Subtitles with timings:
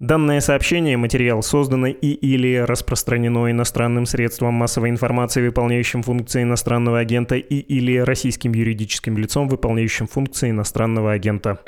[0.00, 7.34] Данное сообщение, материал создано и или распространено иностранным средством массовой информации, выполняющим функции иностранного агента,
[7.34, 11.58] и или российским юридическим лицом, выполняющим функции иностранного агента.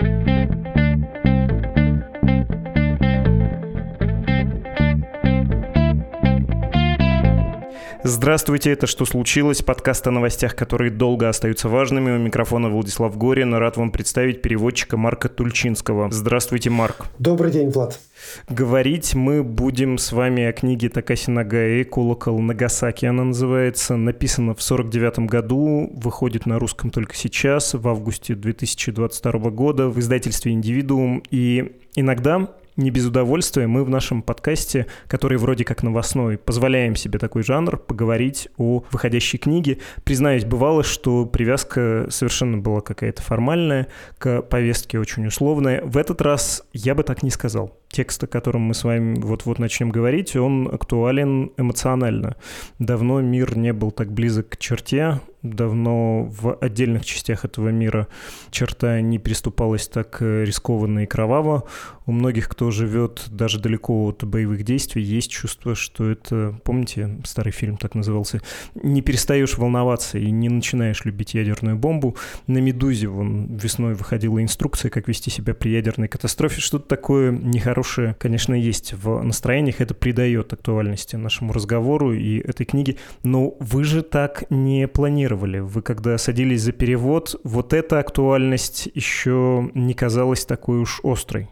[8.05, 12.11] Здравствуйте, это «Что случилось?» Подкаст о новостях, которые долго остаются важными.
[12.11, 13.55] У микрофона Владислав Горин.
[13.55, 16.11] Рад вам представить переводчика Марка Тульчинского.
[16.11, 17.07] Здравствуйте, Марк.
[17.21, 18.01] Добрый день, Влад.
[18.49, 23.07] Говорить мы будем с вами о книге Такаси Нагаи «Колокол Нагасаки».
[23.07, 29.89] Она называется, написана в 49 году, выходит на русском только сейчас, в августе 2022 года
[29.89, 31.23] в издательстве «Индивидуум».
[31.31, 37.19] И иногда не без удовольствия мы в нашем подкасте, который вроде как новостной, позволяем себе
[37.19, 39.79] такой жанр поговорить о выходящей книге.
[40.05, 45.83] Признаюсь, бывало, что привязка совершенно была какая-то формальная, к повестке очень условная.
[45.83, 49.59] В этот раз я бы так не сказал текст, о котором мы с вами вот-вот
[49.59, 52.37] начнем говорить, он актуален эмоционально.
[52.79, 58.07] Давно мир не был так близок к черте, давно в отдельных частях этого мира
[58.51, 61.65] черта не приступалась так рискованно и кроваво.
[62.07, 67.53] У многих, кто живет даже далеко от боевых действий, есть чувство, что это, помните, старый
[67.53, 68.41] фильм так назывался,
[68.75, 72.17] не перестаешь волноваться и не начинаешь любить ядерную бомбу.
[72.47, 76.61] На «Медузе» вон весной выходила инструкция, как вести себя при ядерной катастрофе.
[76.61, 82.65] Что-то такое нехорошее хорошее, конечно, есть в настроениях, это придает актуальности нашему разговору и этой
[82.65, 85.59] книге, но вы же так не планировали.
[85.59, 91.49] Вы когда садились за перевод, вот эта актуальность еще не казалась такой уж острой.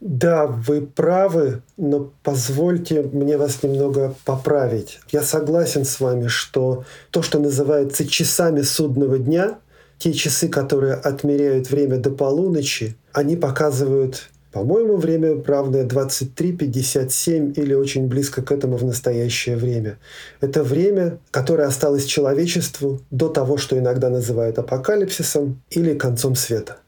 [0.00, 4.98] Да, вы правы, но позвольте мне вас немного поправить.
[5.12, 9.58] Я согласен с вами, что то, что называется часами судного дня,
[9.98, 18.06] те часы, которые отмеряют время до полуночи, они показывают по-моему, время равное 23.57 или очень
[18.06, 19.98] близко к этому в настоящее время.
[20.40, 26.78] Это время, которое осталось человечеству до того, что иногда называют апокалипсисом или концом света.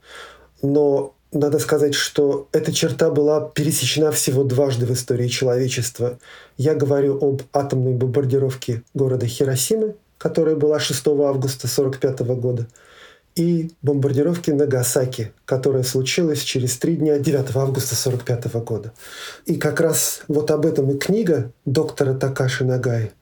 [0.63, 6.19] Но надо сказать, что эта черта была пересечена всего дважды в истории человечества.
[6.57, 12.67] Я говорю об атомной бомбардировке города Хиросимы, которая была 6 августа 1945 года–
[13.37, 18.93] и бомбардировки Нагасаки, которая случилась через три дня 9 августа 1945 года.
[19.47, 23.13] И как раз вот об этом и книга доктора Такаши Нагай,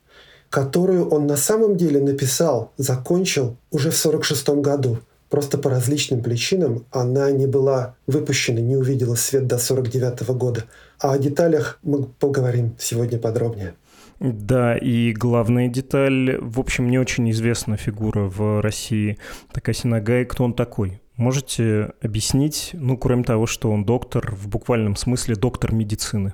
[0.50, 4.98] которую он на самом деле написал, закончил уже в 1946 году.
[5.28, 10.64] Просто по различным причинам она не была выпущена, не увидела свет до 1949 года.
[11.00, 13.74] А о деталях мы поговорим сегодня подробнее.
[14.20, 19.18] Да, и главная деталь, в общем, не очень известна фигура в России
[19.52, 20.24] Такаси Нагай.
[20.24, 21.00] Кто он такой?
[21.16, 26.32] Можете объяснить, ну, кроме того, что он доктор, в буквальном смысле доктор медицины?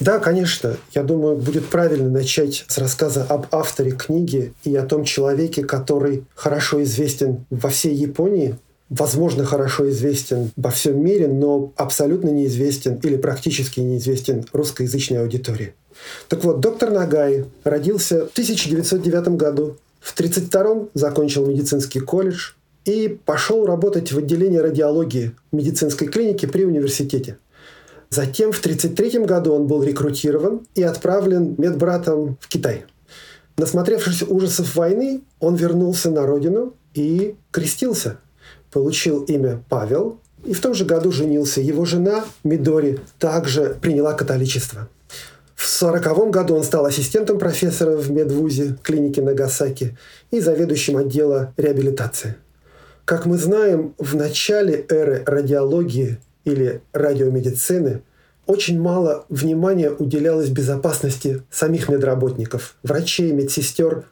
[0.00, 0.76] Да, конечно.
[0.94, 6.24] Я думаю, будет правильно начать с рассказа об авторе книги и о том человеке, который
[6.34, 8.56] хорошо известен во всей Японии,
[8.88, 15.74] возможно, хорошо известен во всем мире, но абсолютно неизвестен или практически неизвестен русскоязычной аудитории.
[16.28, 19.76] Так вот, доктор Нагай родился в 1909 году.
[20.00, 22.52] В 1932 закончил медицинский колледж
[22.84, 27.38] и пошел работать в отделении радиологии медицинской клиники при университете.
[28.10, 32.84] Затем в 1933 году он был рекрутирован и отправлен медбратом в Китай.
[33.56, 38.18] Насмотревшись ужасов войны, он вернулся на родину и крестился.
[38.70, 41.60] Получил имя Павел и в том же году женился.
[41.60, 44.88] Его жена Мидори также приняла католичество.
[45.62, 49.96] В 1940 году он стал ассистентом профессора в медвузе клиники Нагасаки
[50.32, 52.34] и заведующим отдела реабилитации.
[53.04, 58.02] Как мы знаем, в начале эры радиологии или радиомедицины
[58.46, 64.06] очень мало внимания уделялось безопасности самих медработников, врачей, медсестер.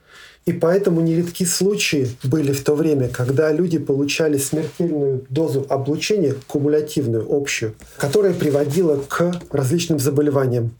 [0.46, 7.26] И поэтому нередки случаи были в то время, когда люди получали смертельную дозу облучения, кумулятивную,
[7.28, 10.76] общую, которая приводила к различным заболеваниям.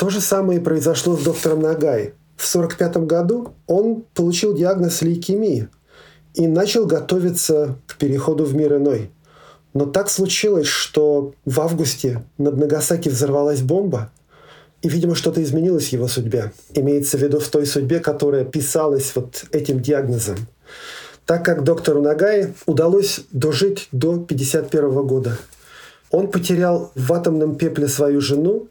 [0.00, 2.14] То же самое произошло с доктором Нагай.
[2.38, 5.68] В 1945 году он получил диагноз лейкемии
[6.32, 9.10] и начал готовиться к переходу в мир иной.
[9.74, 14.10] Но так случилось, что в августе над Нагасаки взорвалась бомба,
[14.80, 16.52] и, видимо, что-то изменилось в его судьбе.
[16.72, 20.36] Имеется в виду в той судьбе, которая писалась вот этим диагнозом.
[21.26, 25.36] Так как доктору Нагай удалось дожить до 1951 года.
[26.10, 28.66] Он потерял в атомном пепле свою жену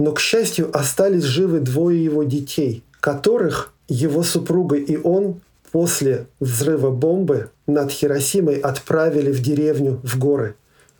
[0.00, 5.42] но, к счастью, остались живы двое его детей, которых его супруга и он
[5.72, 10.54] после взрыва бомбы над Хиросимой отправили в деревню в горы.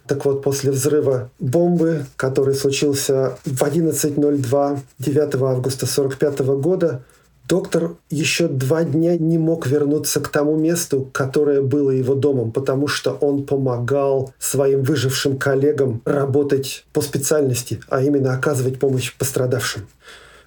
[0.07, 7.03] Так вот, после взрыва бомбы, который случился в 11.02 9 августа 1945 года,
[7.51, 12.87] доктор еще два дня не мог вернуться к тому месту, которое было его домом, потому
[12.87, 19.89] что он помогал своим выжившим коллегам работать по специальности, а именно оказывать помощь пострадавшим.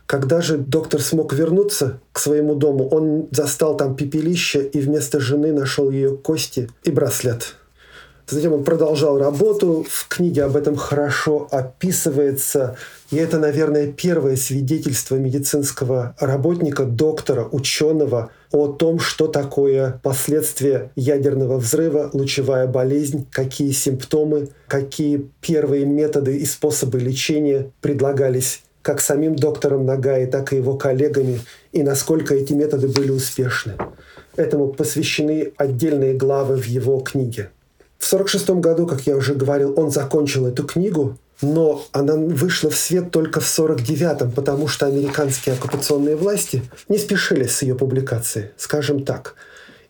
[0.05, 5.51] Когда же доктор смог вернуться к своему дому, он застал там пепелище и вместо жены
[5.51, 7.55] нашел ее кости и браслет.
[8.27, 9.85] Затем он продолжал работу.
[9.89, 12.77] В книге об этом хорошо описывается.
[13.11, 21.57] И это, наверное, первое свидетельство медицинского работника, доктора, ученого о том, что такое последствия ядерного
[21.57, 29.85] взрыва, лучевая болезнь, какие симптомы, какие первые методы и способы лечения предлагались как самим доктором
[29.85, 31.39] Нагаи, так и его коллегами,
[31.71, 33.73] и насколько эти методы были успешны.
[34.35, 37.49] Этому посвящены отдельные главы в его книге.
[38.03, 42.75] В 1946 году, как я уже говорил, он закончил эту книгу, но она вышла в
[42.75, 49.05] свет только в 1949-м, потому что американские оккупационные власти не спешили с ее публикацией, скажем
[49.05, 49.35] так.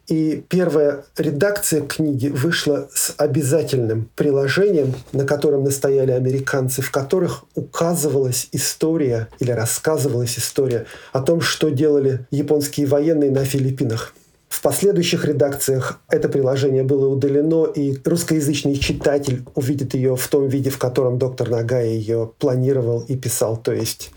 [0.07, 8.47] И первая редакция книги вышла с обязательным приложением, на котором настояли американцы, в которых указывалась
[8.51, 14.13] история или рассказывалась история о том, что делали японские военные на Филиппинах.
[14.53, 20.69] В последующих редакциях это приложение было удалено, и русскоязычный читатель увидит ее в том виде,
[20.69, 24.11] в котором доктор Нагай ее планировал и писал, то есть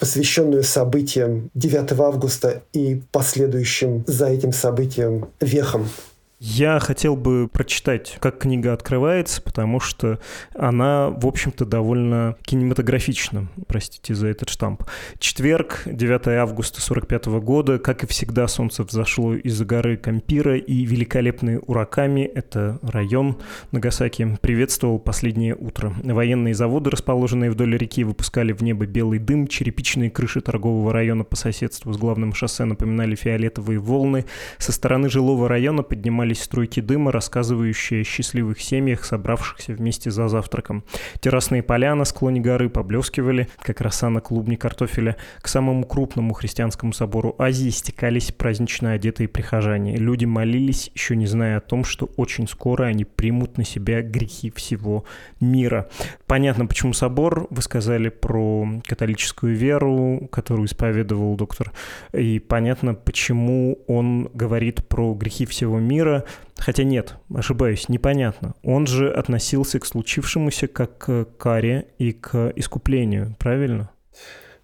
[0.00, 5.88] посвященную событиям 9 августа и последующим за этим событием вехам
[6.38, 10.20] я хотел бы прочитать, как книга открывается, потому что
[10.54, 13.48] она, в общем-то, довольно кинематографична.
[13.66, 14.82] Простите за этот штамп.
[15.18, 17.78] Четверг, 9 августа 45 года.
[17.78, 23.38] Как и всегда, солнце взошло из-за горы Кампира, и великолепный Ураками, это район
[23.72, 25.94] Нагасаки, приветствовал последнее утро.
[26.04, 29.46] Военные заводы, расположенные вдоль реки, выпускали в небо белый дым.
[29.46, 34.26] Черепичные крыши торгового района по соседству с главным шоссе напоминали фиолетовые волны.
[34.58, 40.28] Со стороны жилого района поднимались поднимались струйки дыма, рассказывающие о счастливых семьях, собравшихся вместе за
[40.28, 40.82] завтраком.
[41.20, 45.16] Террасные поля на склоне горы поблескивали, как роса на клубне картофеля.
[45.40, 49.96] К самому крупному христианскому собору Азии стекались празднично одетые прихожане.
[49.96, 54.50] Люди молились, еще не зная о том, что очень скоро они примут на себя грехи
[54.50, 55.04] всего
[55.40, 55.88] мира.
[56.26, 57.46] Понятно, почему собор.
[57.50, 61.72] Вы сказали про католическую веру, которую исповедовал доктор.
[62.12, 66.15] И понятно, почему он говорит про грехи всего мира,
[66.56, 68.54] хотя нет, ошибаюсь, непонятно.
[68.62, 73.90] Он же относился к случившемуся как к каре и к искуплению, правильно?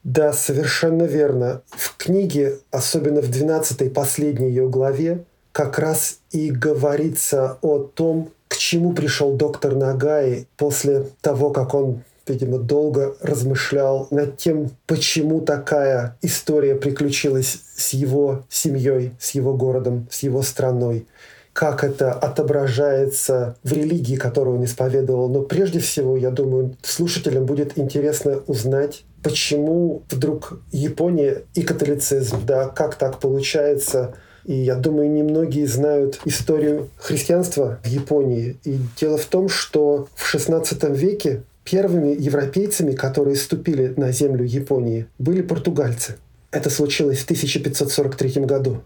[0.05, 1.63] Да, совершенно верно.
[1.71, 8.57] В книге, особенно в 12-й последней ее главе, как раз и говорится о том, к
[8.57, 16.17] чему пришел доктор Нагай после того, как он видимо, долго размышлял над тем, почему такая
[16.23, 21.07] история приключилась с его семьей, с его городом, с его страной
[21.53, 25.29] как это отображается в религии, которую он исповедовал.
[25.29, 32.69] Но прежде всего, я думаю, слушателям будет интересно узнать, почему вдруг Япония и католицизм, да,
[32.69, 34.15] как так получается.
[34.45, 38.57] И я думаю, немногие знают историю христианства в Японии.
[38.65, 45.07] И дело в том, что в XVI веке первыми европейцами, которые ступили на землю Японии,
[45.19, 46.17] были португальцы.
[46.51, 48.83] Это случилось в 1543 году.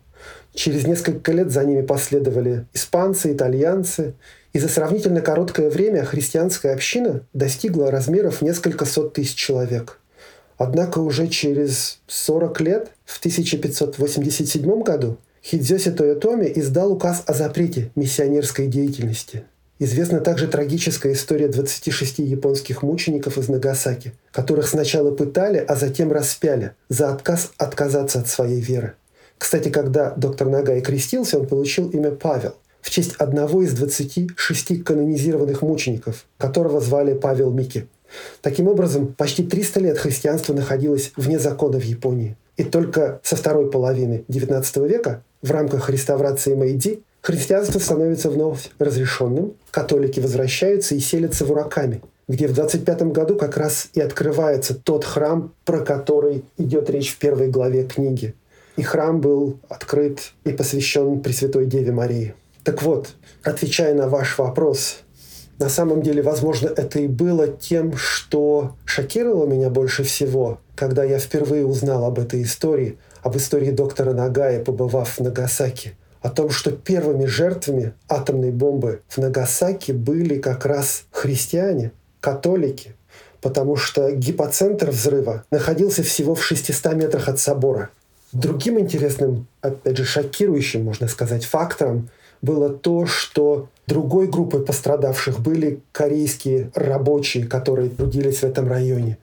[0.55, 4.15] Через несколько лет за ними последовали испанцы, итальянцы,
[4.53, 9.99] и за сравнительно короткое время христианская община достигла размеров несколько сот тысяч человек.
[10.57, 18.67] Однако уже через 40 лет, в 1587 году, Хидзёси Тойотоми издал указ о запрете миссионерской
[18.67, 19.45] деятельности.
[19.79, 26.73] Известна также трагическая история 26 японских мучеников из Нагасаки, которых сначала пытали, а затем распяли
[26.89, 28.95] за отказ отказаться от своей веры.
[29.39, 35.63] Кстати, когда доктор Нагай крестился, он получил имя Павел в честь одного из 26 канонизированных
[35.63, 37.89] мучеников, которого звали Павел Мики.
[38.41, 42.37] Таким образом, почти 300 лет христианство находилось вне закона в Японии.
[42.57, 49.55] И только со второй половины XIX века в рамках реставрации Мэйди христианство становится вновь разрешенным,
[49.73, 55.05] католики возвращаются и селятся в Ураками, где в 25 году как раз и открывается тот
[55.05, 58.35] храм, про который идет речь в первой главе книги
[58.77, 62.35] и храм был открыт и посвящен Пресвятой Деве Марии.
[62.65, 64.99] Так вот, отвечая на ваш вопрос,
[65.59, 71.19] на самом деле, возможно, это и было тем, что шокировало меня больше всего, когда я
[71.19, 76.73] впервые узнал об этой истории, об истории доктора Нагая, побывав в Нагасаки, о том, что
[76.73, 82.95] первыми жертвами атомной бомбы в Нагасаки были как раз христиане, католики,
[83.41, 87.91] потому что гипоцентр взрыва находился всего в 600 метрах от собора.
[88.33, 92.09] Другим интересным, опять же, шокирующим, можно сказать, фактором
[92.43, 99.19] было то, что другой группой пострадавших были корейские рабочие, которые трудились в этом районе.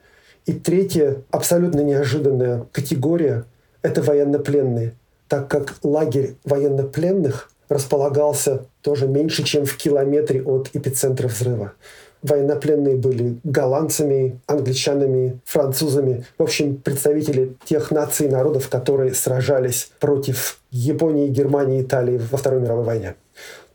[0.46, 3.46] И третья, абсолютно неожиданная категория–
[3.82, 4.94] это военнопленные,
[5.28, 11.74] так как лагерь военнопленных располагался тоже меньше, чем в километре от эпицентра взрыва
[12.24, 16.26] военнопленные были голландцами, англичанами, французами.
[16.38, 22.62] В общем, представители тех наций и народов, которые сражались против Японии, Германии, Италии во Второй
[22.62, 23.16] мировой войне.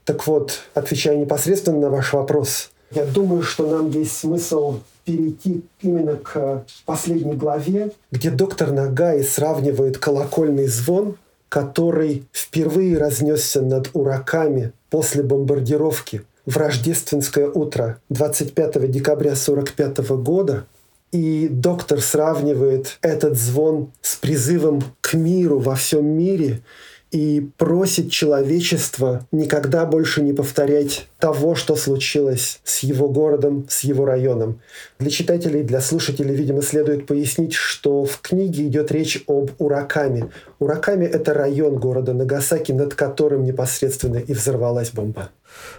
[0.04, 6.16] Так вот, отвечая непосредственно на ваш вопрос, я думаю, что нам есть смысл перейти именно
[6.16, 11.16] к последней главе, где доктор Нагай сравнивает колокольный звон,
[11.48, 20.64] который впервые разнесся над ураками после бомбардировки в рождественское утро 25 декабря 1945 года,
[21.12, 26.62] и доктор сравнивает этот звон с призывом к миру во всем мире
[27.10, 34.04] и просит человечество никогда больше не повторять того, что случилось с его городом, с его
[34.04, 34.60] районом.
[34.98, 40.30] Для читателей, для слушателей, видимо, следует пояснить, что в книге идет речь об Ураками.
[40.58, 45.30] Ураками— это район города Нагасаки, над которым непосредственно и взорвалась бомба.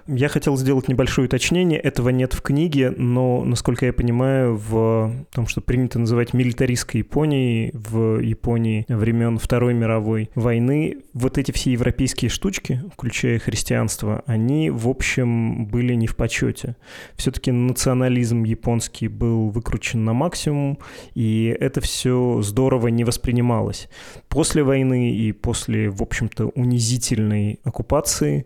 [0.07, 1.79] Я хотел сделать небольшое уточнение.
[1.79, 7.71] Этого нет в книге, но, насколько я понимаю, в том, что принято называть милитаристской Японией,
[7.73, 14.87] в Японии времен Второй мировой войны, вот эти все европейские штучки, включая христианство, они, в
[14.87, 16.75] общем, были не в почете.
[17.15, 20.79] Все-таки национализм японский был выкручен на максимум,
[21.13, 23.89] и это все здорово не воспринималось.
[24.27, 28.45] После войны и после, в общем-то, унизительной оккупации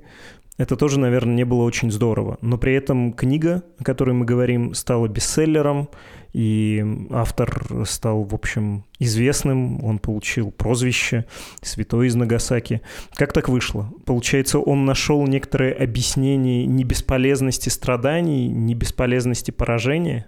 [0.57, 2.37] это тоже, наверное, не было очень здорово.
[2.41, 5.89] Но при этом книга, о которой мы говорим, стала бестселлером,
[6.31, 11.25] и автор стал, в общем, известным, он получил прозвище
[11.61, 12.81] «Святой из Нагасаки».
[13.15, 13.91] Как так вышло?
[14.05, 20.27] Получается, он нашел некоторое объяснение не бесполезности страданий, не бесполезности поражения?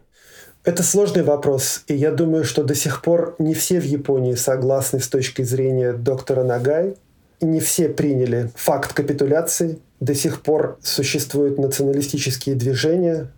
[0.63, 4.99] Это сложный вопрос, и я думаю, что до сих пор не все в Японии согласны
[4.99, 6.95] с точки зрения доктора Нагай,
[7.41, 13.31] не все приняли факт капитуляции, до сих пор существуют националистические движения.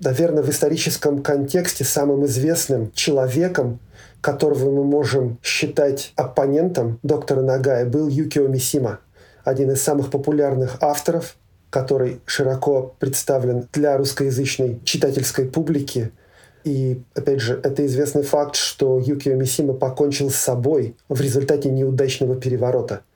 [0.00, 3.80] Наверное, в историческом контексте самым известным человеком,
[4.20, 9.00] которого мы можем считать оппонентом доктора Нагая, был Юкио Мисима,
[9.44, 11.36] один из самых популярных авторов,
[11.70, 16.12] который широко представлен для русскоязычной читательской публики.
[16.64, 22.36] И, опять же, это известный факт, что Юкио Мисима покончил с собой в результате неудачного
[22.36, 23.02] переворота–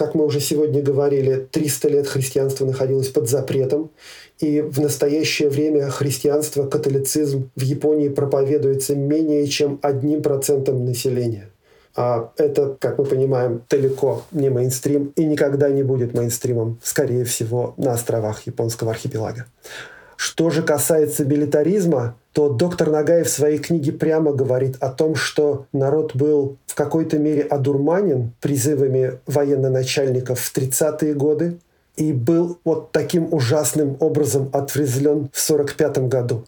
[0.00, 3.90] как мы уже сегодня говорили, 300 лет христианство находилось под запретом,
[4.38, 11.50] и в настоящее время христианство, католицизм в Японии проповедуется менее чем одним процентом населения.
[11.94, 17.74] А это, как мы понимаем, далеко не мейнстрим и никогда не будет мейнстримом, скорее всего,
[17.76, 19.44] на островах японского архипелага.
[20.20, 25.64] Что же касается милитаризма, то доктор Нагаев в своей книге прямо говорит о том, что
[25.72, 31.56] народ был в какой-то мере одурманен призывами военно-начальников в 30-е годы
[31.96, 36.44] и был вот таким ужасным образом отврезлен в 1945 году.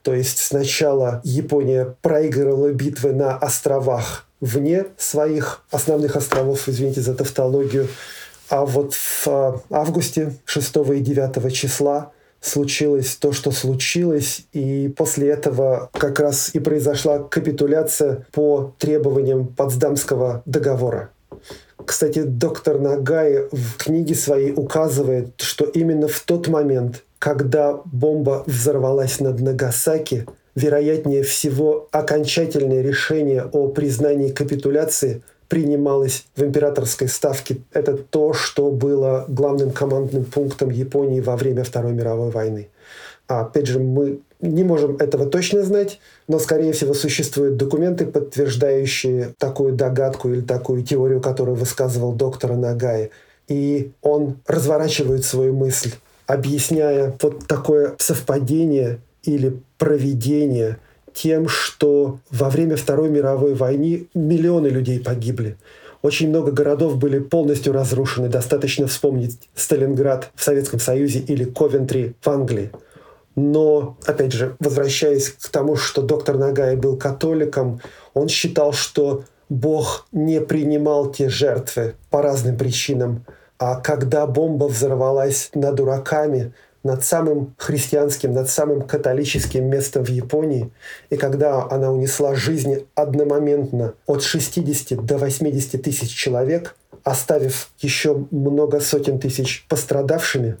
[0.00, 7.86] То есть сначала Япония проигрывала битвы на островах вне своих основных островов, извините за тавтологию,
[8.48, 15.28] а вот в а, августе 6 и 9 числа случилось то, что случилось, и после
[15.28, 21.10] этого как раз и произошла капитуляция по требованиям Потсдамского договора.
[21.84, 29.20] Кстати, доктор Нагай в книге своей указывает, что именно в тот момент, когда бомба взорвалась
[29.20, 37.58] над Нагасаки, вероятнее всего окончательное решение о признании капитуляции принималось в императорской ставке.
[37.72, 42.68] Это то, что было главным командным пунктом Японии во время Второй мировой войны.
[43.26, 49.34] А опять же, мы не можем этого точно знать, но, скорее всего, существуют документы, подтверждающие
[49.38, 53.10] такую догадку или такую теорию, которую высказывал доктор Нагай.
[53.48, 55.90] И он разворачивает свою мысль,
[56.28, 60.78] объясняя вот такое совпадение или проведение–
[61.14, 65.56] тем, что во время Второй мировой войны миллионы людей погибли.
[66.02, 68.28] Очень много городов были полностью разрушены.
[68.28, 72.70] Достаточно вспомнить Сталинград в Советском Союзе или Ковентри в Англии.
[73.36, 77.80] Но, опять же, возвращаясь к тому, что доктор Нагай был католиком,
[78.14, 83.24] он считал, что Бог не принимал те жертвы по разным причинам,
[83.58, 90.72] А когда бомба взорвалась над дураками, над самым христианским, над самым католическим местом в Японии,
[91.10, 98.80] и когда она унесла жизни одномоментно от 60 до 80 тысяч человек, оставив еще много
[98.80, 100.56] сотен тысяч пострадавшими,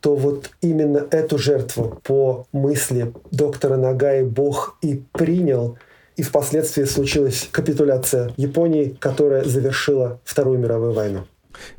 [0.00, 5.76] то вот именно эту жертву по мысли доктора Нагаи Бог и принял,
[6.16, 11.24] и впоследствии случилась капитуляция Японии, которая завершила Вторую мировую войну.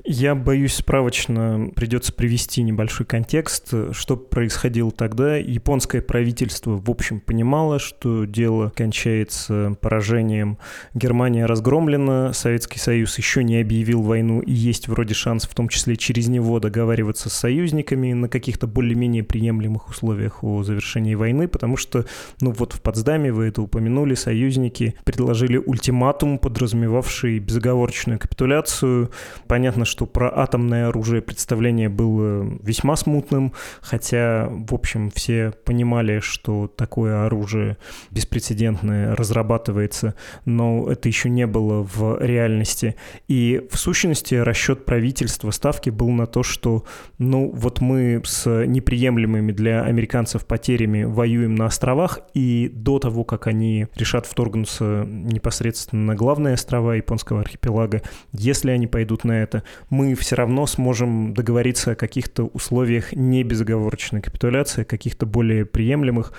[0.03, 5.37] Я боюсь, справочно придется привести небольшой контекст, что происходило тогда.
[5.37, 10.57] Японское правительство, в общем, понимало, что дело кончается поражением.
[10.93, 15.95] Германия разгромлена, Советский Союз еще не объявил войну, и есть вроде шанс, в том числе
[15.95, 22.05] через него, договариваться с союзниками на каких-то более-менее приемлемых условиях о завершении войны, потому что,
[22.41, 29.11] ну вот в Потсдаме, вы это упомянули, союзники предложили ультиматум, подразумевавший безоговорочную капитуляцию.
[29.47, 36.21] Понятно, Понятно, что про атомное оружие представление было весьма смутным, хотя, в общем, все понимали,
[36.21, 37.77] что такое оружие
[38.09, 42.95] беспрецедентное разрабатывается, но это еще не было в реальности.
[43.27, 46.83] И в сущности расчет правительства ставки был на то, что,
[47.19, 53.45] ну, вот мы с неприемлемыми для американцев потерями воюем на островах, и до того, как
[53.45, 59.58] они решат вторгнуться непосредственно на главные острова японского архипелага, если они пойдут на это,
[59.89, 66.33] мы все равно сможем договориться о каких-то условиях не безоговорочной капитуляции, каких-то более приемлемых.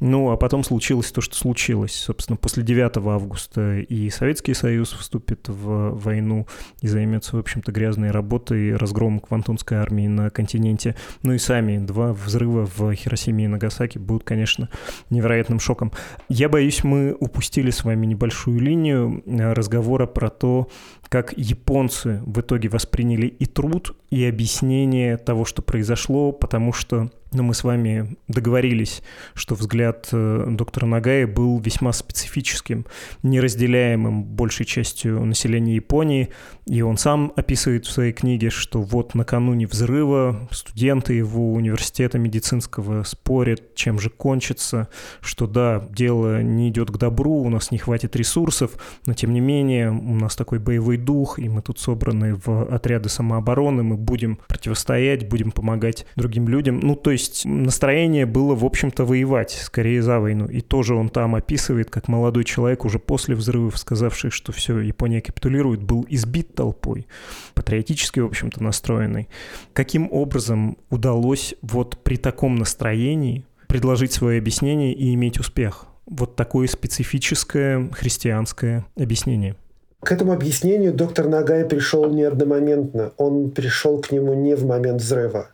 [0.00, 1.94] Ну, а потом случилось то, что случилось.
[1.94, 6.46] Собственно, после 9 августа и Советский Союз вступит в войну
[6.80, 10.96] и займется, в общем-то, грязной работой, разгромом Квантунской армии на континенте.
[11.22, 14.68] Ну и сами два взрыва в Хиросиме и Нагасаки будут, конечно,
[15.10, 15.92] невероятным шоком.
[16.28, 20.68] Я боюсь, мы упустили с вами небольшую линию разговора про то,
[21.08, 27.42] как японцы в итоге восприняли и труд, и объяснение того, что произошло, потому что но
[27.42, 29.02] мы с вами договорились,
[29.34, 32.86] что взгляд э, доктора Нагая был весьма специфическим,
[33.22, 36.30] неразделяемым большей частью населения Японии,
[36.66, 43.02] и он сам описывает в своей книге, что вот накануне взрыва студенты его университета медицинского
[43.02, 44.88] спорят, чем же кончится,
[45.20, 48.72] что да, дело не идет к добру, у нас не хватит ресурсов,
[49.04, 53.10] но тем не менее у нас такой боевой дух, и мы тут собраны в отряды
[53.10, 56.80] самообороны, мы будем противостоять, будем помогать другим людям.
[56.80, 60.46] Ну, то есть настроение было, в общем-то, воевать, скорее за войну.
[60.46, 65.20] И тоже он там описывает, как молодой человек уже после взрывов, сказавший, что все, Япония
[65.20, 67.06] капитулирует, был избит толпой,
[67.54, 69.28] патриотически, в общем-то, настроенный.
[69.72, 75.86] Каким образом удалось вот при таком настроении предложить свое объяснение и иметь успех?
[76.06, 79.56] Вот такое специфическое христианское объяснение.
[80.00, 83.12] К этому объяснению доктор Нагай пришел не одномоментно.
[83.16, 85.48] Он пришел к нему не в момент взрыва.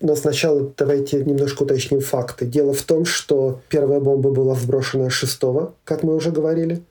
[0.00, 2.46] Но сначала давайте немножко уточним факты.
[2.46, 5.40] Дело в том, что первая бомба была сброшена 6
[5.84, 6.82] как мы уже говорили.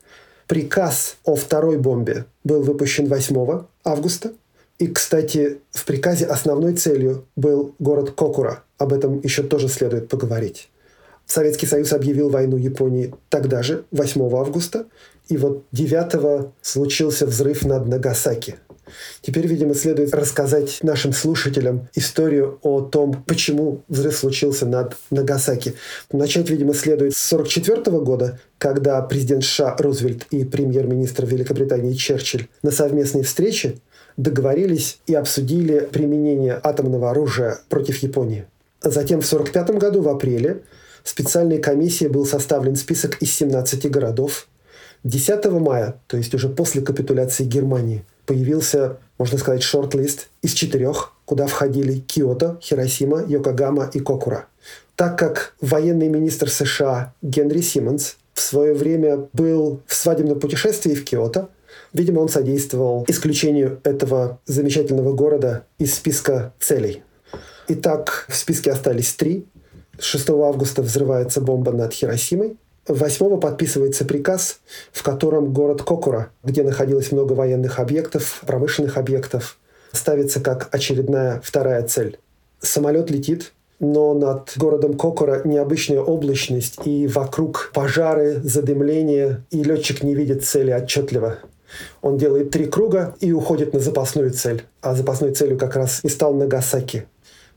[0.50, 4.32] Приказ о второй бомбе был выпущен 8 августа.
[4.80, 8.64] И, кстати, в приказе основной целью был город Кокура.
[8.80, 10.72] Об этом еще тоже следует поговорить.
[11.28, 14.88] Советский Союз объявил войну Японии тогда же, 8 августа.
[15.28, 18.56] И вот 9 случился взрыв над Нагасаки–
[19.22, 25.76] Теперь, видимо, следует рассказать нашим слушателям историю о том, почему взрыв случился над Нагасаки.
[26.12, 32.72] Начать, видимо, следует с 1944 года, когда президент США Рузвельт и премьер-министр Великобритании Черчилль на
[32.72, 33.76] совместной встрече
[34.18, 38.46] договорились и обсудили применение атомного оружия против Японии.
[38.82, 40.62] Затем в 1945 году, в апреле,
[41.04, 44.48] специальной комиссией был составлен список из 17 городов.
[45.04, 51.48] 10 мая, то есть уже после капитуляции Германии, появился, можно сказать, шорт-лист из четырех, куда
[51.48, 54.46] входили Киото, Хиросима, Йокогама и Кокура.
[54.96, 61.06] Так как военный министр США Генри Симмонс в свое время был в свадебном путешествии в
[61.06, 61.50] Киото,
[61.92, 67.02] видимо, он содействовал исключению этого замечательного города из списка целей.
[67.68, 69.48] Итак, в списке остались три.
[70.00, 72.58] 6 августа взрывается бомба над Хиросимой.
[72.90, 74.60] 8 подписывается приказ,
[74.92, 79.58] в котором город Кокура, где находилось много военных объектов, промышленных объектов,
[79.92, 82.20] ставится как очередная вторая цель.
[82.60, 90.16] Самолет летит, но над городом Кокура необычная облачность, и вокруг пожары, задымление, и летчик не
[90.16, 91.38] видит цели отчетливо.
[92.02, 94.64] Он делает три круга и уходит на запасную цель.
[94.82, 97.06] А запасной целью как раз и стал Нагасаки.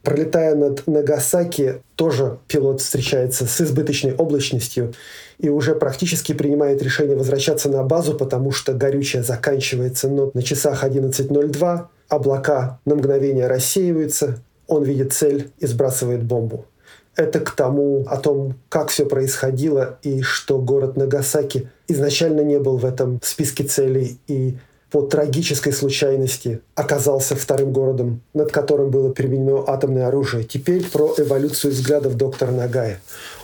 [0.03, 4.95] Пролетая над Нагасаки, тоже пилот встречается с избыточной облачностью
[5.38, 10.83] и уже практически принимает решение возвращаться на базу, потому что горючее заканчивается, но на часах
[10.85, 16.67] 11.02 облака на мгновение рассеиваются, он видит цель и сбрасывает бомбу.
[17.15, 22.79] Это к тому, о том, как все происходило и что город Нагасаки изначально не был
[22.79, 24.57] в этом списке целей и
[24.92, 30.44] по трагической случайности оказался вторым городом, над которым было применено атомное оружие.
[30.44, 33.00] Теперь про эволюцию взглядов доктора Нагая.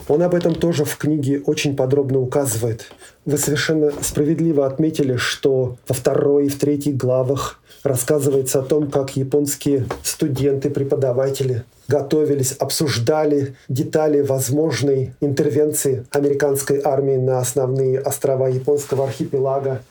[0.07, 2.85] Он об этом тоже в книге очень подробно указывает.
[3.25, 9.15] Вы совершенно справедливо отметили, что во второй и в третьей главах рассказывается о том, как
[9.15, 19.81] японские студенты, преподаватели готовились, обсуждали детали возможной интервенции американской армии на основные острова японского архипелага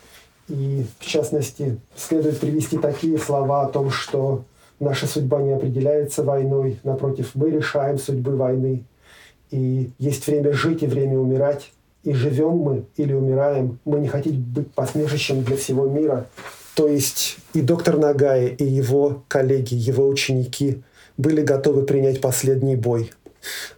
[0.49, 4.45] и, в частности, следует привести такие слова о том, что
[4.81, 8.85] наша судьба не определяется войной, напротив, мы решаем судьбы войны.
[9.51, 11.73] И есть время жить и время умирать.
[12.05, 16.27] И живем мы или умираем, мы не хотим быть посмешищем для всего мира.
[16.75, 20.83] То есть и доктор Нагай, и его коллеги, его ученики
[21.17, 23.11] были готовы принять последний бой.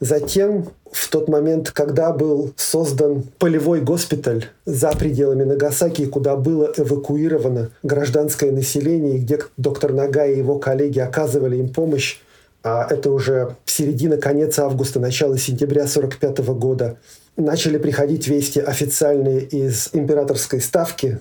[0.00, 7.70] Затем в тот момент, когда был создан полевой госпиталь за пределами Нагасаки, куда было эвакуировано
[7.82, 12.18] гражданское население, где доктор Нага и его коллеги оказывали им помощь,
[12.62, 16.96] а это уже середина, конец августа, начало сентября 1945 года,
[17.36, 21.20] начали приходить вести официальные из императорской ставки.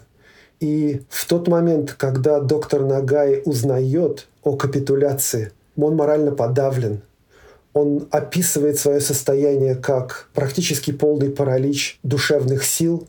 [0.59, 7.01] И в тот момент, когда доктор Нагай узнает о капитуляции, он морально подавлен–
[7.73, 13.07] он описывает свое состояние как практически полный паралич душевных сил.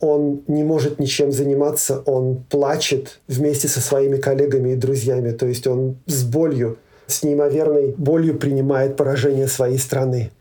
[0.00, 5.30] Он не может ничем заниматься, он плачет вместе со своими коллегами и друзьями.
[5.30, 10.32] То есть он с болью, с неимоверной болью принимает поражение своей страны.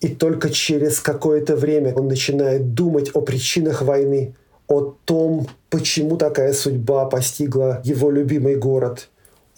[0.00, 4.34] И только через какое-то время он начинает думать о причинах войны,
[4.68, 9.08] о том, почему такая судьба постигла его любимый город–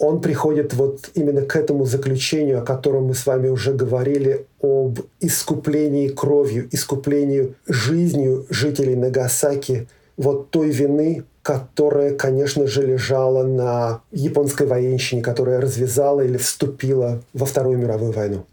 [0.05, 5.01] он приходит вот именно к этому заключению, о котором мы с вами уже говорили, об
[5.21, 14.67] искуплении кровью, искуплении жизнью жителей Нагасаки, вот той вины, которая, конечно же, лежала на японской
[14.67, 18.47] военщине, которая развязала или вступила во Вторую мировую войну.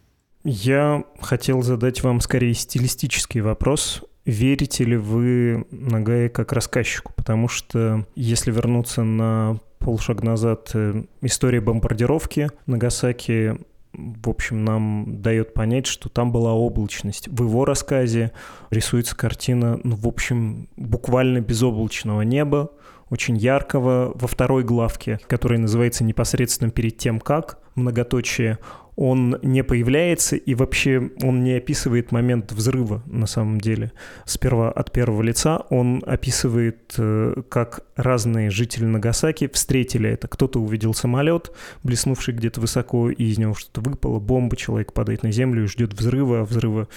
[0.43, 4.03] Я хотел задать вам скорее стилистический вопрос.
[4.25, 7.13] Верите ли вы Нагае как рассказчику?
[7.15, 13.57] Потому что если вернуться на полшаг назад э, история бомбардировки Нагасаки
[13.93, 17.27] в общем, нам дает понять, что там была облачность.
[17.27, 18.31] В его рассказе
[18.69, 22.71] рисуется картина, ну, в общем, буквально безоблачного неба,
[23.09, 24.13] очень яркого.
[24.15, 28.59] Во второй главке, которая называется непосредственно перед тем, как, многоточие,
[28.95, 33.91] он не появляется, и вообще он не описывает момент взрыва на самом деле.
[34.25, 40.27] Сперва от первого лица он описывает, э, как разные жители Нагасаки встретили это.
[40.27, 41.51] Кто-то увидел самолет,
[41.83, 45.93] блеснувший где-то высоко, и из него что-то выпало, бомба, человек падает на землю и ждет
[45.93, 46.87] взрыва, а взрыва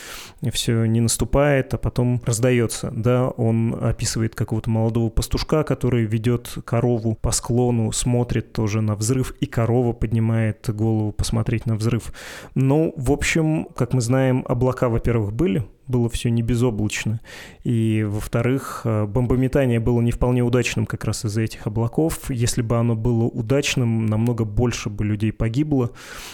[0.52, 2.92] все не наступает, а потом раздается.
[2.94, 9.34] Да, он описывает какого-то молодого пастушка, который ведет корову по склону, смотрит тоже на взрыв,
[9.40, 12.12] и корова поднимает голову посмотреть на взрыв взрыв.
[12.54, 17.20] Ну, в общем, как мы знаем, облака, во-первых, были, было все не безоблачно.
[17.62, 22.30] И, во-вторых, э, бомбометание было не вполне удачным как раз из-за этих облаков.
[22.30, 25.90] Если бы оно было удачным, намного больше бы людей погибло.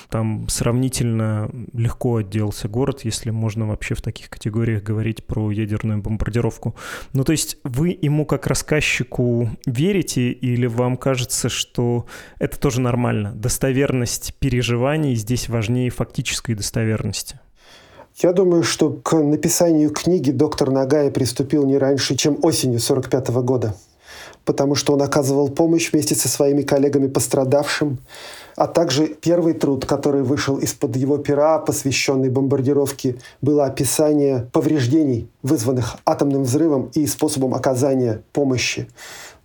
[0.08, 6.74] Там сравнительно легко отделался город, если можно вообще в таких категориях говорить про ядерную бомбардировку.
[7.12, 12.06] Ну, то есть вы ему как рассказчику верите или вам кажется, что
[12.38, 13.32] это тоже нормально?
[13.34, 17.40] Достоверность переживаний здесь важнее фактической достоверности?
[18.22, 23.74] Я думаю, что к написанию книги доктор Нагая приступил не раньше, чем осенью 1945 года,
[24.44, 27.96] потому что он оказывал помощь вместе со своими коллегами пострадавшим,
[28.56, 35.96] а также первый труд, который вышел из-под его пера, посвященный бомбардировке, было описание повреждений, вызванных
[36.04, 38.87] атомным взрывом и способом оказания помощи.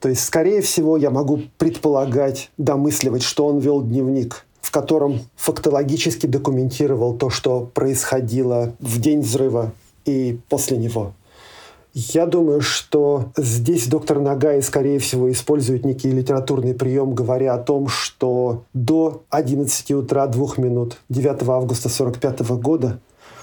[0.02, 6.26] То есть, скорее всего, я могу предполагать, домысливать, что он вел дневник– в котором фактологически
[6.26, 9.74] документировал то, что происходило в день взрыва
[10.06, 11.14] и после него.
[11.94, 17.88] Я думаю, что здесь доктор Нагай, скорее всего, использует некий литературный прием, говоря о том,
[17.88, 23.00] что до 11 утра 2 минут 9 августа 1945 года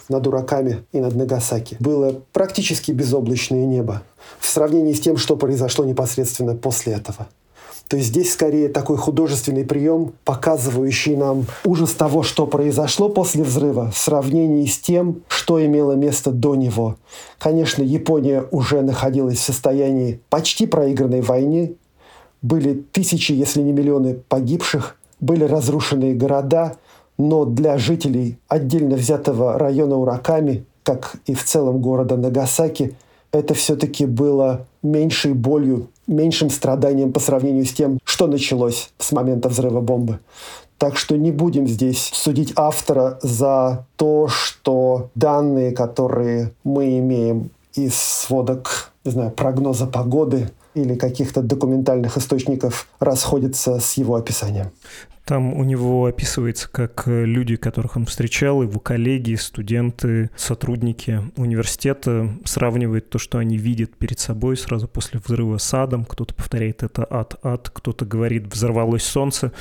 [0.08, 4.02] над Ураками и над Нагасаки было практически безоблачное небо
[4.40, 7.28] в сравнении с тем, что произошло непосредственно после этого.
[7.88, 13.90] То есть здесь скорее такой художественный прием, показывающий нам ужас того, что произошло после взрыва,
[13.90, 16.96] в сравнении с тем, что имело место до него.
[17.38, 21.76] Конечно, Япония уже находилась в состоянии почти проигранной войны.
[22.40, 26.76] Были тысячи, если не миллионы погибших, были разрушенные города,
[27.18, 32.96] но для жителей отдельно взятого района Ураками, как и в целом города Нагасаки,
[33.32, 39.48] это все-таки было меньшей болью, меньшим страданием по сравнению с тем, что началось с момента
[39.48, 40.18] взрыва бомбы.
[40.78, 47.94] Так что не будем здесь судить автора за то, что данные, которые мы имеем из
[47.94, 54.70] сводок, не знаю, прогноза погоды или каких-то документальных источников расходятся с его описанием.
[55.24, 62.28] Там у него описывается, как э, люди, которых он встречал, его коллеги, студенты, сотрудники университета
[62.44, 66.04] сравнивают то, что они видят перед собой сразу после взрыва с адом.
[66.04, 69.52] Кто-то повторяет это ад, ад, кто-то говорит взорвалось солнце.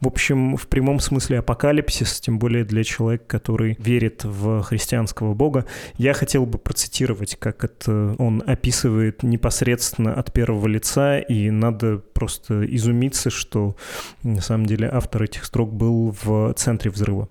[0.00, 5.66] В общем, в прямом смысле апокалипсис, тем более для человека, который верит в христианского бога.
[5.98, 12.64] Я хотел бы процитировать, как это он описывает непосредственно от первого лица, и надо просто
[12.74, 13.76] изумиться, что
[14.22, 17.28] на самом деле автор автор этих строк был в центре взрыва.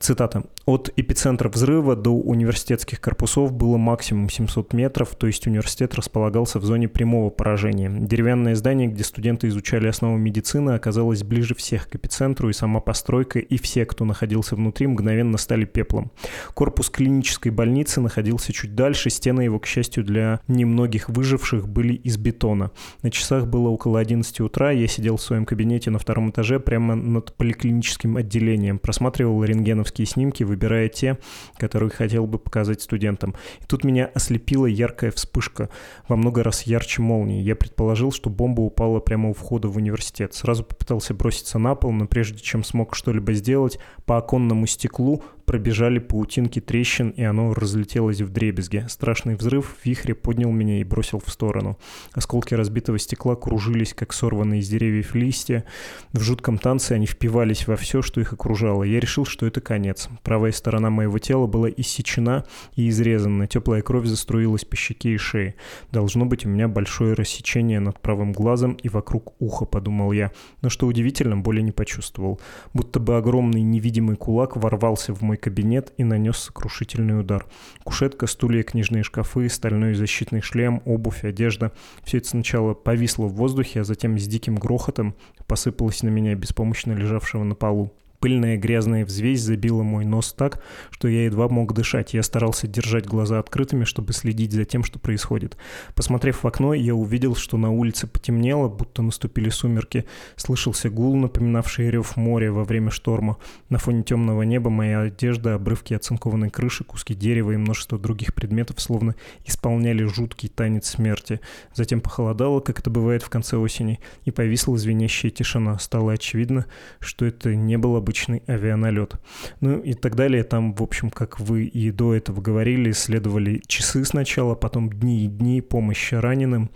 [0.00, 0.42] Цитата.
[0.64, 6.64] «От эпицентра взрыва до университетских корпусов было максимум 700 метров, то есть университет располагался в
[6.64, 7.90] зоне прямого поражения.
[7.90, 13.40] Деревянное здание, где студенты изучали основы медицины, оказалось ближе всех к эпицентру, и сама постройка,
[13.40, 16.12] и все, кто находился внутри, мгновенно стали пеплом.
[16.54, 22.16] Корпус клинической больницы находился чуть дальше, стены его, к счастью, для немногих выживших были из
[22.16, 22.70] бетона.
[23.02, 26.94] На часах было около 11 утра, я сидел в своем кабинете на втором этаже прямо
[26.94, 31.18] над поликлиническим отделением, просматривал рентгеновские снимки, выбирая те,
[31.56, 33.34] которые хотел бы показать студентам.
[33.60, 35.68] И тут меня ослепила яркая вспышка,
[36.08, 37.42] во много раз ярче молнии.
[37.42, 40.34] Я предположил, что бомба упала прямо у входа в университет.
[40.34, 45.98] Сразу попытался броситься на пол, но прежде чем смог что-либо сделать, по оконному стеклу пробежали
[45.98, 48.86] паутинки трещин, и оно разлетелось в дребезге.
[48.88, 51.78] Страшный взрыв в вихре поднял меня и бросил в сторону.
[52.12, 55.64] Осколки разбитого стекла кружились, как сорванные из деревьев листья.
[56.12, 58.84] В жутком танце они впивались во все, что их окружало.
[58.84, 60.08] Я решил, что это конец.
[60.22, 62.44] Правая сторона моего тела была иссечена
[62.76, 63.46] и изрезана.
[63.46, 65.54] Теплая кровь заструилась по щеке и шее.
[65.90, 70.32] Должно быть, у меня большое рассечение над правым глазом и вокруг уха, подумал я.
[70.62, 72.40] Но что удивительно, боли не почувствовал.
[72.72, 77.46] Будто бы огромный невидимый кулак ворвался в мой кабинет и нанес сокрушительный удар.
[77.82, 81.72] Кушетка, стулья, книжные шкафы, стальной защитный шлем, обувь, одежда.
[82.04, 85.14] Все это сначала повисло в воздухе, а затем с диким грохотом
[85.46, 87.92] посыпалось на меня, беспомощно лежавшего на полу.
[88.22, 92.14] Пыльная грязная взвесь забила мой нос так, что я едва мог дышать.
[92.14, 95.56] Я старался держать глаза открытыми, чтобы следить за тем, что происходит.
[95.96, 100.04] Посмотрев в окно, я увидел, что на улице потемнело, будто наступили сумерки.
[100.36, 103.38] Слышался гул, напоминавший рев моря во время шторма.
[103.70, 108.80] На фоне темного неба моя одежда, обрывки оцинкованной крыши, куски дерева и множество других предметов
[108.80, 111.40] словно исполняли жуткий танец смерти.
[111.74, 115.76] Затем похолодало, как это бывает в конце осени, и повисла звенящая тишина.
[115.80, 116.66] Стало очевидно,
[117.00, 119.14] что это не было бы обычный авианалет.
[119.60, 120.44] Ну и так далее.
[120.44, 125.28] Там, в общем, как вы и до этого говорили, следовали часы сначала, потом дни и
[125.28, 126.70] дни помощи раненым.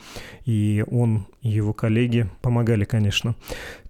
[0.47, 3.37] И он и его коллеги помогали, конечно,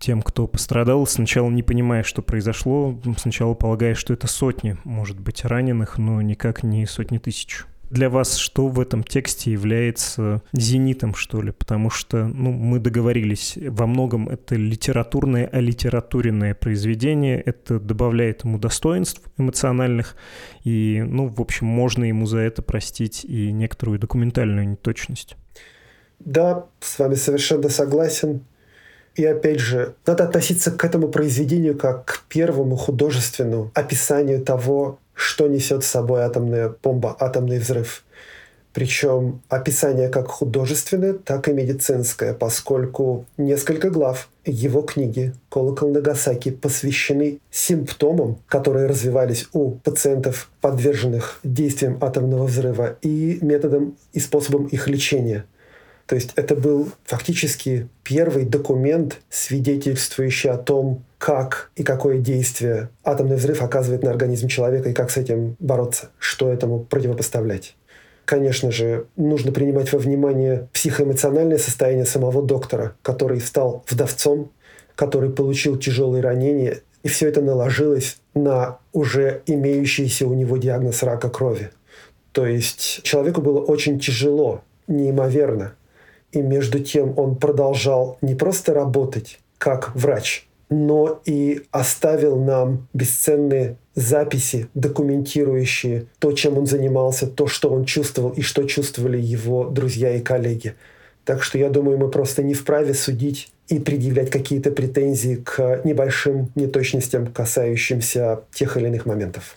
[0.00, 1.06] тем, кто пострадал.
[1.06, 6.64] Сначала не понимая, что произошло, сначала полагая, что это сотни, может быть, раненых, но никак
[6.64, 11.52] не сотни тысяч для вас что в этом тексте является зенитом, что ли?
[11.52, 19.22] Потому что ну, мы договорились, во многом это литературное, алитературенное произведение, это добавляет ему достоинств
[19.38, 20.16] эмоциональных,
[20.64, 25.36] и, ну, в общем, можно ему за это простить и некоторую документальную неточность.
[26.18, 28.44] Да, с вами совершенно согласен.
[29.14, 35.48] И опять же, надо относиться к этому произведению как к первому художественному описанию того, что
[35.48, 38.04] несет с собой атомная бомба, атомный взрыв.
[38.72, 47.40] Причем описание как художественное, так и медицинское, поскольку несколько глав его книги «Колокол Нагасаки» посвящены
[47.50, 55.46] симптомам, которые развивались у пациентов, подверженных действиям атомного взрыва, и методам и способам их лечения–
[56.06, 63.34] то есть это был фактически первый документ, свидетельствующий о том, как и какое действие атомный
[63.34, 67.74] взрыв оказывает на организм человека и как с этим бороться, что этому противопоставлять.
[68.24, 74.52] Конечно же, нужно принимать во внимание психоэмоциональное состояние самого доктора, который стал вдовцом,
[74.94, 81.28] который получил тяжелые ранения, и все это наложилось на уже имеющийся у него диагноз рака
[81.28, 81.70] крови.
[82.30, 85.72] То есть человеку было очень тяжело, неимоверно.
[86.30, 93.76] И между тем он продолжал не просто работать как врач, но и оставил нам бесценные
[93.94, 100.14] записи, документирующие то, чем он занимался, то, что он чувствовал и что чувствовали его друзья
[100.14, 100.74] и коллеги.
[101.24, 106.50] Так что я думаю, мы просто не вправе судить и предъявлять какие-то претензии к небольшим
[106.54, 109.56] неточностям, касающимся тех или иных моментов.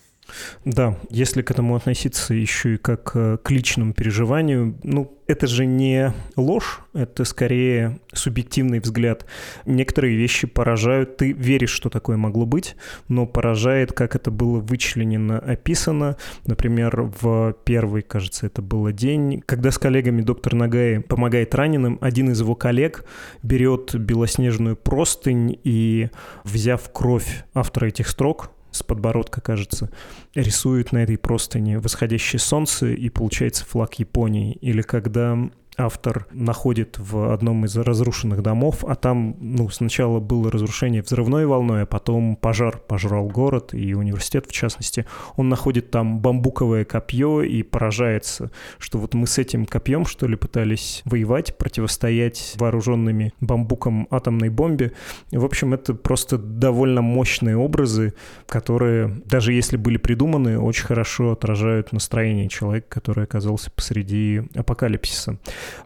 [0.65, 5.67] Да, если к этому относиться еще и как э, к личному переживанию, ну, это же
[5.67, 9.27] не ложь, это скорее субъективный взгляд.
[9.67, 12.75] Некоторые вещи поражают, ты веришь, что такое могло быть,
[13.07, 16.17] но поражает, как это было вычленено, описано.
[16.47, 22.31] Например, в первый, кажется, это был день, когда с коллегами доктор Нагай помогает раненым, один
[22.31, 23.05] из его коллег
[23.43, 26.09] берет белоснежную простынь и,
[26.43, 29.89] взяв кровь автора этих строк, с подбородка, кажется,
[30.35, 34.53] рисует на этой простыне восходящее солнце, и получается флаг Японии.
[34.61, 41.01] Или когда автор находит в одном из разрушенных домов, а там ну, сначала было разрушение
[41.01, 45.05] взрывной волной, а потом пожар пожрал город и университет в частности.
[45.35, 50.35] Он находит там бамбуковое копье и поражается, что вот мы с этим копьем, что ли,
[50.35, 54.93] пытались воевать, противостоять вооруженными бамбуком атомной бомбе.
[55.31, 58.13] В общем, это просто довольно мощные образы,
[58.47, 65.37] которые, даже если были придуманы, очень хорошо отражают настроение человека, который оказался посреди апокалипсиса.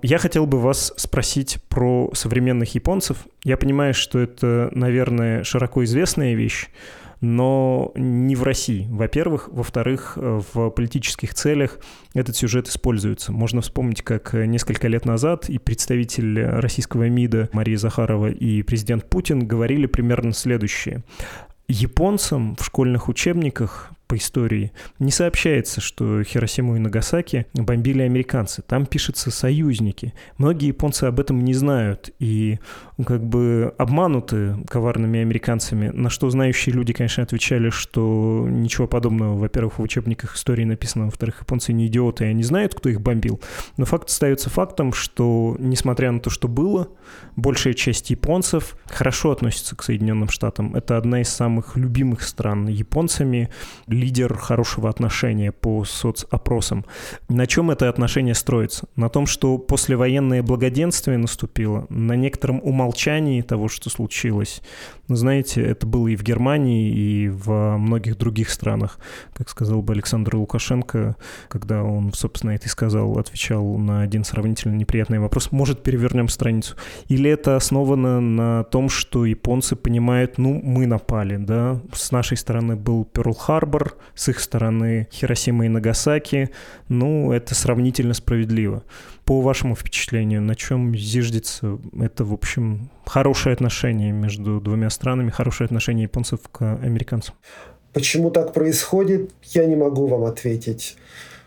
[0.01, 3.25] Я хотел бы вас спросить про современных японцев.
[3.43, 6.67] Я понимаю, что это, наверное, широко известная вещь,
[7.21, 9.47] но не в России, во-первых.
[9.49, 11.79] Во-вторых, в политических целях
[12.13, 13.31] этот сюжет используется.
[13.31, 19.47] Можно вспомнить, как несколько лет назад и представитель российского МИДа Мария Захарова и президент Путин
[19.47, 21.03] говорили примерно следующее.
[21.69, 28.61] Японцам в школьных учебниках по истории, не сообщается, что Хиросиму и Нагасаки бомбили американцы.
[28.61, 30.13] Там пишется «союзники».
[30.37, 32.59] Многие японцы об этом не знают и
[33.05, 39.79] как бы обмануты коварными американцами, на что знающие люди, конечно, отвечали, что ничего подобного, во-первых,
[39.79, 43.39] в учебниках истории написано, во-вторых, японцы не идиоты, и они знают, кто их бомбил.
[43.77, 46.89] Но факт остается фактом, что, несмотря на то, что было,
[47.35, 50.75] большая часть японцев хорошо относится к Соединенным Штатам.
[50.75, 53.49] Это одна из самых любимых стран японцами
[53.87, 56.85] лидер хорошего отношения по соцопросам.
[57.29, 58.87] На чем это отношение строится?
[58.95, 64.61] На том, что послевоенное благоденствие наступило, на некотором умолчании того, что случилось.
[65.07, 68.99] Но знаете, это было и в Германии, и во многих других странах.
[69.33, 71.17] Как сказал бы Александр Лукашенко,
[71.49, 75.51] когда он, собственно, это и сказал, отвечал на один сравнительно неприятный вопрос.
[75.51, 76.75] Может, перевернем страницу?
[77.09, 81.81] Или это основано на том, что японцы понимают, ну, мы напали, да?
[81.93, 86.49] С нашей стороны был Перл-Харбор, с их стороны Хиросима и Нагасаки,
[86.87, 88.83] ну, это сравнительно справедливо.
[89.25, 95.65] По вашему впечатлению, на чем зиждется это, в общем, хорошее отношение между двумя странами, хорошее
[95.65, 97.35] отношение японцев к американцам?
[97.93, 100.97] Почему так происходит, я не могу вам ответить.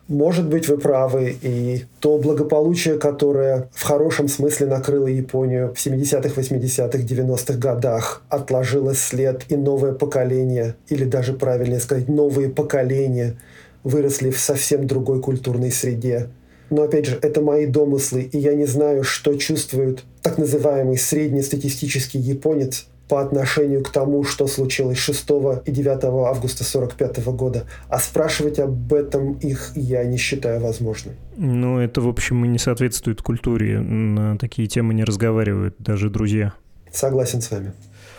[0.09, 6.41] Может быть, вы правы, и то благополучие, которое в хорошем смысле накрыло Японию в 70-х,
[6.41, 13.37] 80-х, 90-х годах, отложило след, и новое поколение, или даже правильнее сказать, новые поколения
[13.83, 16.31] выросли в совсем другой культурной среде.
[16.71, 22.19] Но опять же, это мои домыслы, и я не знаю, что чувствует так называемый среднестатистический
[22.19, 25.31] японец, по отношению к тому, что случилось 6
[25.65, 27.67] и 9 августа 1945 года.
[27.89, 31.15] А спрашивать об этом их я не считаю возможным.
[31.37, 33.79] Ну, это, в общем, и не соответствует культуре.
[33.79, 36.55] На такие темы не разговаривают даже друзья.
[36.93, 37.73] Согласен с вами.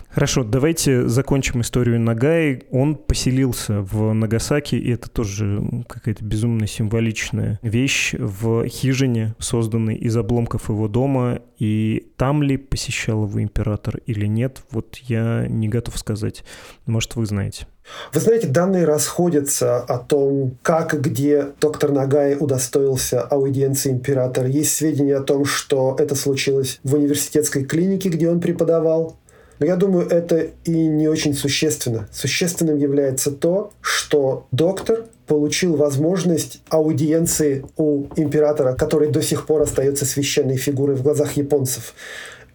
[0.10, 2.64] Хорошо, давайте закончим историю Нагай.
[2.72, 10.16] Он поселился в Нагасаки, и это тоже какая-то безумно символичная вещь в хижине, созданной из
[10.16, 11.42] обломков его дома.
[11.60, 16.44] И там ли посещал его император или нет, вот я не готов сказать.
[16.86, 17.68] Может, вы знаете.
[18.14, 24.48] Вы знаете, данные расходятся о том, как и где доктор Нагай удостоился аудиенции императора.
[24.48, 29.18] Есть сведения о том, что это случилось в университетской клинике, где он преподавал.
[29.60, 32.08] Но я думаю, это и не очень существенно.
[32.12, 40.06] Существенным является то, что доктор получил возможность аудиенции у императора, который до сих пор остается
[40.06, 41.94] священной фигурой в глазах японцев.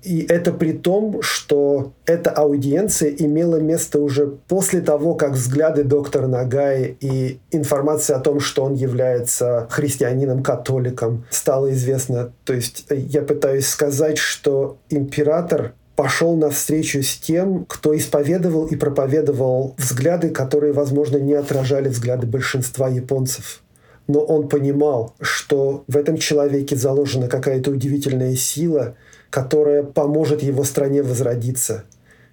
[0.02, 6.26] И это при том, что эта аудиенция имела место уже после того, как взгляды доктора
[6.26, 12.32] Нагаи и информация о том, что он является христианином-католиком, стала известна.
[12.44, 19.74] То есть я пытаюсь сказать, что император пошел навстречу с тем, кто исповедовал и проповедовал
[19.78, 23.62] взгляды, которые, возможно, не отражали взгляды большинства японцев.
[24.08, 28.96] но он понимал, что в этом человеке заложена какая-то удивительная сила,
[29.30, 31.84] которая поможет его стране возродиться.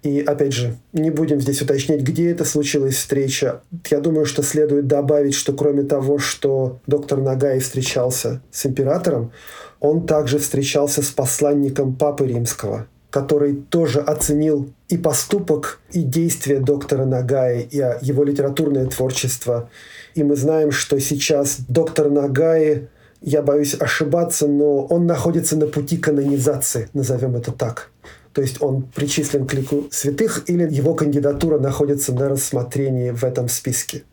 [0.02, 3.60] И опять же, не будем здесь уточнять, где это случилась встреча.
[3.90, 9.32] Я думаю, что следует добавить, что кроме того, что доктор Нагай встречался с императором,
[9.78, 17.04] он также встречался с посланником Папы Римского, который тоже оценил и поступок, и действия доктора
[17.04, 19.68] Нагая, и его литературное творчество.
[20.14, 22.88] И мы знаем, что сейчас доктор Нагаи,
[23.20, 27.90] я боюсь ошибаться, но он находится на пути канонизации, назовем это так.
[28.32, 33.48] То есть он причислен к лику святых или его кандидатура находится на рассмотрении в этом
[33.48, 34.04] списке.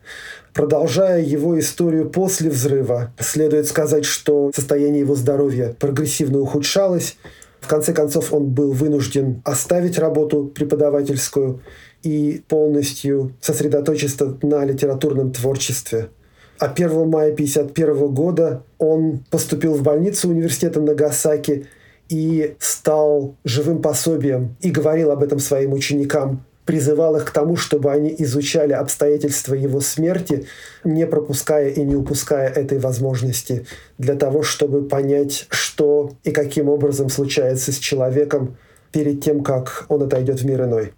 [0.52, 7.16] Продолжая его историю после взрыва, следует сказать, что состояние его здоровья прогрессивно ухудшалось.
[7.60, 11.60] В конце концов, он был вынужден оставить работу преподавательскую
[12.02, 16.10] и полностью сосредоточиться на литературном творчестве.
[16.58, 21.66] А 1 мая 1951 года он поступил в больницу университета Нагасаки
[22.08, 27.90] и стал живым пособием и говорил об этом своим ученикам, призывал их к тому, чтобы
[27.90, 30.44] они изучали обстоятельства его смерти,
[30.84, 33.64] не пропуская и не упуская этой возможности,
[33.96, 38.58] для того, чтобы понять, что и каким образом случается с человеком
[38.92, 40.92] перед тем, как он отойдет в мир иной.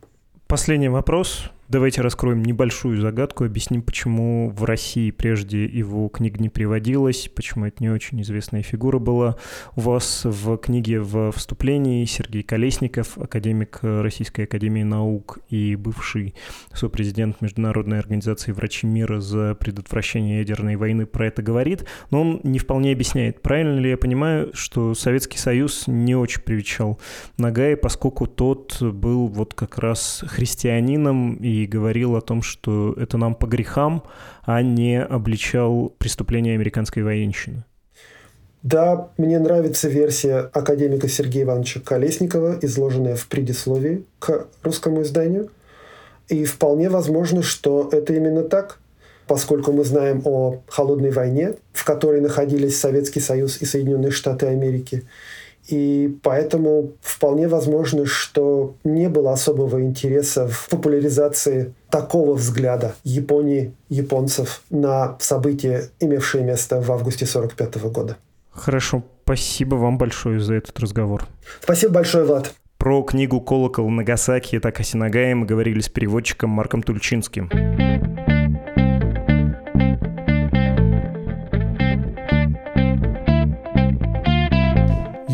[0.48, 1.52] Последний вопрос.
[1.70, 7.76] Давайте раскроем небольшую загадку, объясним, почему в России прежде его книг не приводилось, почему это
[7.78, 9.36] не очень известная фигура была.
[9.76, 16.34] У вас в книге в вступлении Сергей Колесников, академик Российской Академии Наук и бывший
[16.74, 22.58] сопрезидент Международной организации «Врачи мира» за предотвращение ядерной войны про это говорит, но он не
[22.58, 26.98] вполне объясняет, правильно ли я понимаю, что Советский Союз не очень привечал
[27.38, 33.34] Нагая, поскольку тот был вот как раз христианином и говорил о том, что это нам
[33.34, 34.02] по грехам,
[34.42, 37.64] а не обличал преступления американской военщины.
[38.62, 45.50] Да, мне нравится версия академика Сергея Ивановича Колесникова, изложенная в предисловии к русскому изданию.
[46.28, 48.78] И вполне возможно, что это именно так,
[49.26, 55.04] поскольку мы знаем о холодной войне, в которой находились Советский Союз и Соединенные Штаты Америки.
[55.70, 64.62] И поэтому вполне возможно, что не было особого интереса в популяризации такого взгляда Японии, японцев
[64.70, 68.16] на события, имевшие место в августе 1945 года.
[68.50, 71.26] Хорошо, спасибо вам большое за этот разговор.
[71.62, 72.52] Спасибо большое, Влад.
[72.78, 77.48] Про книгу «Колокол Нагасаки» Такаси Нагая мы говорили с переводчиком Марком Тульчинским.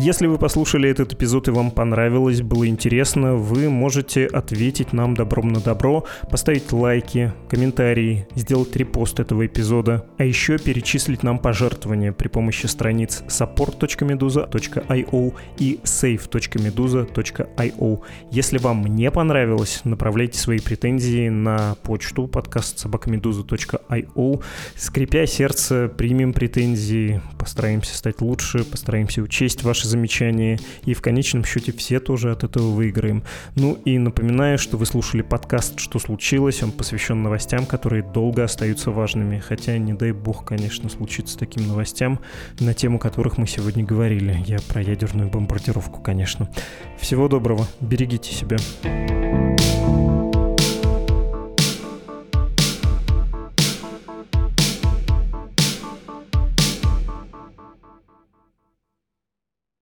[0.07, 5.49] Если вы послушали этот эпизод и вам понравилось, было интересно, вы можете ответить нам добром
[5.49, 12.29] на добро, поставить лайки, комментарии, сделать репост этого эпизода, а еще перечислить нам пожертвования при
[12.29, 17.99] помощи страниц support.meduza.io и save.meduza.io.
[18.31, 24.41] Если вам не понравилось, направляйте свои претензии на почту подкаст собакамедуза.io.
[24.77, 31.43] Скрипя сердце, примем претензии, постараемся стать лучше, постараемся учесть ваши замечания замечания, и в конечном
[31.43, 33.23] счете все тоже от этого выиграем.
[33.55, 38.91] Ну и напоминаю, что вы слушали подкаст «Что случилось?», он посвящен новостям, которые долго остаются
[38.91, 42.19] важными, хотя не дай бог, конечно, случится таким новостям,
[42.59, 44.43] на тему которых мы сегодня говорили.
[44.45, 46.49] Я про ядерную бомбардировку, конечно.
[46.99, 48.57] Всего доброго, берегите себя.